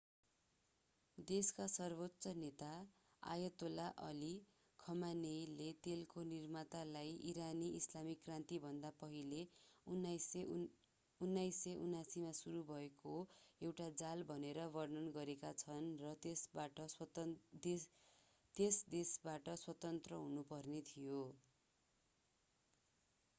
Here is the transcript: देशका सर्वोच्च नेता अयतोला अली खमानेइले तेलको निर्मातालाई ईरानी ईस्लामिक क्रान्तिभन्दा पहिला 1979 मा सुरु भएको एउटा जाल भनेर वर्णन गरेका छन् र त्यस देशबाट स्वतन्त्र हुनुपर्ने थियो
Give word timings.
देशका 1.17 1.65
सर्वोच्च 1.71 2.29
नेता 2.37 2.69
अयतोला 3.23 3.89
अली 4.05 4.29
खमानेइले 4.79 5.67
तेलको 5.83 6.23
निर्मातालाई 6.29 7.11
ईरानी 7.31 7.67
ईस्लामिक 7.79 8.23
क्रान्तिभन्दा 8.23 8.91
पहिला 8.95 9.43
1979 9.87 12.15
मा 12.23 12.31
सुरु 12.39 12.63
भएको 12.71 13.13
एउटा 13.61 13.85
जाल 13.97 14.21
भनेर 14.27 14.59
वर्णन 14.73 15.07
गरेका 15.15 15.49
छन् 15.63 15.87
र 15.99 16.13
त्यस 16.23 16.47
देशबाट 18.89 19.49
स्वतन्त्र 19.59 20.17
हुनुपर्ने 20.23 20.81
थियो 20.89 21.21